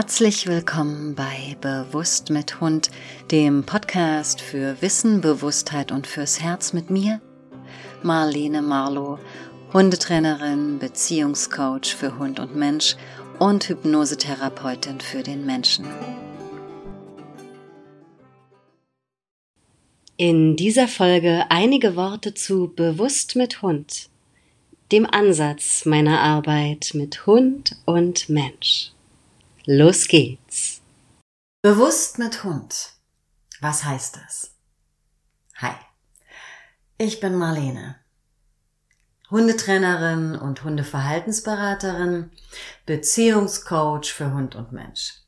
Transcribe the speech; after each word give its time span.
Herzlich 0.00 0.46
willkommen 0.46 1.14
bei 1.14 1.58
Bewusst 1.60 2.30
mit 2.30 2.62
Hund, 2.62 2.90
dem 3.30 3.64
Podcast 3.64 4.40
für 4.40 4.80
Wissen, 4.80 5.20
Bewusstheit 5.20 5.92
und 5.92 6.06
fürs 6.06 6.40
Herz 6.40 6.72
mit 6.72 6.88
mir, 6.88 7.20
Marlene 8.02 8.62
Marlow, 8.62 9.18
Hundetrainerin, 9.74 10.78
Beziehungscoach 10.78 11.94
für 11.94 12.18
Hund 12.18 12.40
und 12.40 12.56
Mensch 12.56 12.96
und 13.38 13.68
Hypnosetherapeutin 13.68 15.00
für 15.00 15.22
den 15.22 15.44
Menschen. 15.44 15.84
In 20.16 20.56
dieser 20.56 20.88
Folge 20.88 21.44
einige 21.50 21.94
Worte 21.94 22.32
zu 22.32 22.72
Bewusst 22.74 23.36
mit 23.36 23.60
Hund, 23.60 24.08
dem 24.92 25.04
Ansatz 25.04 25.84
meiner 25.84 26.20
Arbeit 26.20 26.92
mit 26.94 27.26
Hund 27.26 27.76
und 27.84 28.30
Mensch. 28.30 28.92
Los 29.66 30.08
geht's. 30.08 30.80
Bewusst 31.62 32.18
mit 32.18 32.44
Hund. 32.44 32.94
Was 33.60 33.84
heißt 33.84 34.16
das? 34.16 34.54
Hi. 35.56 35.74
Ich 36.96 37.20
bin 37.20 37.34
Marlene. 37.34 37.96
Hundetrainerin 39.30 40.34
und 40.34 40.64
Hundeverhaltensberaterin, 40.64 42.30
Beziehungscoach 42.86 44.12
für 44.12 44.32
Hund 44.32 44.56
und 44.56 44.72
Mensch. 44.72 45.20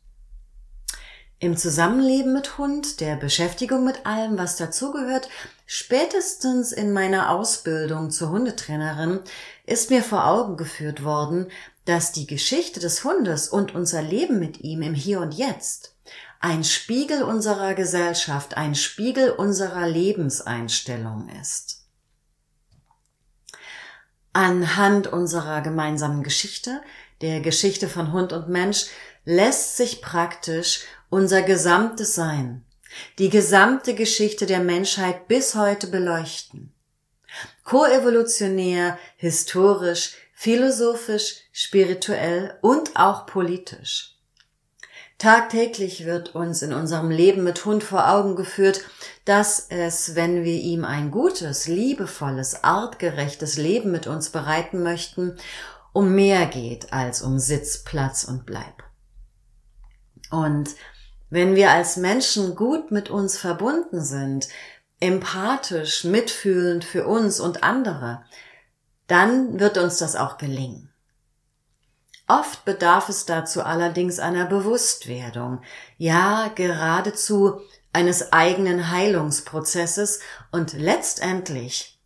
Im 1.42 1.56
Zusammenleben 1.56 2.32
mit 2.32 2.56
Hund, 2.56 3.00
der 3.00 3.16
Beschäftigung 3.16 3.84
mit 3.84 4.06
allem, 4.06 4.38
was 4.38 4.54
dazugehört, 4.54 5.28
spätestens 5.66 6.70
in 6.70 6.92
meiner 6.92 7.30
Ausbildung 7.30 8.12
zur 8.12 8.30
Hundetrainerin, 8.30 9.18
ist 9.66 9.90
mir 9.90 10.04
vor 10.04 10.24
Augen 10.24 10.56
geführt 10.56 11.02
worden, 11.02 11.50
dass 11.84 12.12
die 12.12 12.28
Geschichte 12.28 12.78
des 12.78 13.02
Hundes 13.02 13.48
und 13.48 13.74
unser 13.74 14.02
Leben 14.02 14.38
mit 14.38 14.60
ihm 14.60 14.82
im 14.82 14.94
Hier 14.94 15.20
und 15.20 15.34
Jetzt 15.34 15.96
ein 16.38 16.62
Spiegel 16.62 17.24
unserer 17.24 17.74
Gesellschaft, 17.74 18.56
ein 18.56 18.76
Spiegel 18.76 19.32
unserer 19.32 19.88
Lebenseinstellung 19.88 21.28
ist. 21.40 21.88
Anhand 24.32 25.08
unserer 25.08 25.60
gemeinsamen 25.60 26.22
Geschichte, 26.22 26.80
der 27.20 27.40
Geschichte 27.40 27.88
von 27.88 28.12
Hund 28.12 28.32
und 28.32 28.48
Mensch, 28.48 28.86
lässt 29.24 29.76
sich 29.76 30.02
praktisch 30.02 30.84
unser 31.12 31.42
gesamtes 31.42 32.14
Sein, 32.14 32.64
die 33.18 33.28
gesamte 33.28 33.94
Geschichte 33.94 34.46
der 34.46 34.60
Menschheit 34.60 35.28
bis 35.28 35.54
heute 35.54 35.88
beleuchten. 35.88 36.72
Koevolutionär, 37.64 38.98
historisch, 39.16 40.14
philosophisch, 40.34 41.34
spirituell 41.52 42.56
und 42.62 42.96
auch 42.96 43.26
politisch. 43.26 44.16
Tagtäglich 45.18 46.06
wird 46.06 46.34
uns 46.34 46.62
in 46.62 46.72
unserem 46.72 47.10
Leben 47.10 47.44
mit 47.44 47.62
Hund 47.66 47.84
vor 47.84 48.08
Augen 48.08 48.34
geführt, 48.34 48.80
dass 49.26 49.66
es, 49.68 50.14
wenn 50.14 50.44
wir 50.44 50.60
ihm 50.60 50.86
ein 50.86 51.10
gutes, 51.10 51.68
liebevolles, 51.68 52.64
artgerechtes 52.64 53.58
Leben 53.58 53.90
mit 53.90 54.06
uns 54.06 54.30
bereiten 54.30 54.82
möchten, 54.82 55.36
um 55.92 56.14
mehr 56.14 56.46
geht 56.46 56.90
als 56.94 57.20
um 57.20 57.38
Sitz, 57.38 57.84
Platz 57.84 58.24
und 58.24 58.46
Bleib. 58.46 58.82
Und 60.30 60.70
wenn 61.32 61.54
wir 61.54 61.70
als 61.70 61.96
Menschen 61.96 62.56
gut 62.56 62.90
mit 62.90 63.08
uns 63.08 63.38
verbunden 63.38 64.02
sind, 64.02 64.48
empathisch, 65.00 66.04
mitfühlend 66.04 66.84
für 66.84 67.06
uns 67.06 67.40
und 67.40 67.64
andere, 67.64 68.22
dann 69.06 69.58
wird 69.58 69.78
uns 69.78 69.96
das 69.96 70.14
auch 70.14 70.36
gelingen. 70.36 70.92
Oft 72.28 72.66
bedarf 72.66 73.08
es 73.08 73.24
dazu 73.24 73.62
allerdings 73.62 74.18
einer 74.18 74.44
Bewusstwerdung, 74.44 75.62
ja 75.96 76.50
geradezu 76.54 77.62
eines 77.94 78.34
eigenen 78.34 78.90
Heilungsprozesses 78.90 80.20
und 80.50 80.74
letztendlich 80.74 81.98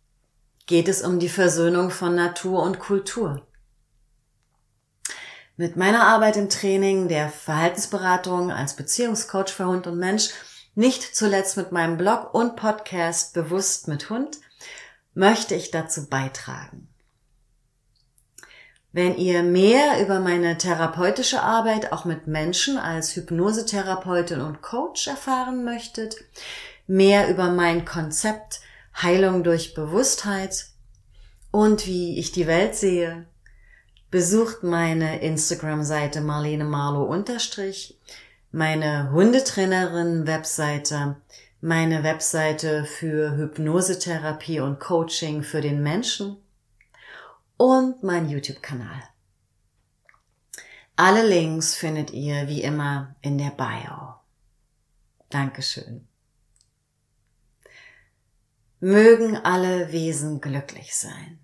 geht 0.67 0.87
es 0.87 1.01
um 1.01 1.19
die 1.19 1.27
Versöhnung 1.27 1.89
von 1.89 2.15
Natur 2.15 2.63
und 2.63 2.79
Kultur. 2.79 3.45
Mit 5.59 5.75
meiner 5.75 6.05
Arbeit 6.05 6.37
im 6.37 6.49
Training, 6.49 7.07
der 7.07 7.29
Verhaltensberatung 7.29 8.51
als 8.51 8.75
Beziehungscoach 8.75 9.49
für 9.49 9.65
Hund 9.65 9.87
und 9.87 9.97
Mensch, 9.97 10.29
nicht 10.75 11.15
zuletzt 11.15 11.57
mit 11.57 11.71
meinem 11.71 11.97
Blog 11.97 12.31
und 12.35 12.55
Podcast 12.55 13.33
Bewusst 13.33 13.87
mit 13.87 14.11
Hund, 14.11 14.37
möchte 15.15 15.55
ich 15.55 15.71
dazu 15.71 16.09
beitragen. 16.09 16.89
Wenn 18.91 19.17
ihr 19.17 19.41
mehr 19.41 19.99
über 19.99 20.19
meine 20.19 20.59
therapeutische 20.59 21.41
Arbeit 21.41 21.91
auch 21.91 22.05
mit 22.05 22.27
Menschen 22.27 22.77
als 22.77 23.15
Hypnosetherapeutin 23.15 24.41
und 24.41 24.61
Coach 24.61 25.07
erfahren 25.07 25.63
möchtet, 25.63 26.17
mehr 26.85 27.29
über 27.29 27.49
mein 27.49 27.83
Konzept 27.83 28.59
Heilung 29.01 29.43
durch 29.43 29.73
Bewusstheit 29.73 30.67
und 31.49 31.87
wie 31.87 32.19
ich 32.19 32.31
die 32.31 32.45
Welt 32.45 32.75
sehe, 32.75 33.25
besucht 34.09 34.63
meine 34.63 35.21
Instagram-Seite 35.21 36.21
Marlene 36.21 36.63
Marlow 36.63 37.03
unterstrich, 37.03 37.99
meine 38.51 39.11
Hundetrainerin-Webseite, 39.11 41.17
meine 41.59 42.03
Webseite 42.03 42.85
für 42.85 43.35
Hypnosetherapie 43.35 44.59
und 44.59 44.79
Coaching 44.79 45.41
für 45.43 45.61
den 45.61 45.81
Menschen 45.83 46.37
und 47.57 48.03
mein 48.03 48.29
YouTube-Kanal. 48.29 49.03
Alle 50.95 51.27
Links 51.27 51.75
findet 51.75 52.11
ihr 52.11 52.47
wie 52.47 52.63
immer 52.63 53.15
in 53.21 53.37
der 53.37 53.51
Bio. 53.51 54.15
Dankeschön. 55.29 56.07
Mögen 58.79 59.35
alle 59.37 59.91
Wesen 59.91 60.39
glücklich 60.39 60.95
sein. 60.95 61.39